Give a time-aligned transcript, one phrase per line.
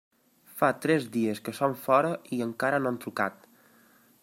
[0.61, 3.49] Fa tres dies que són fora i encara no han trucat.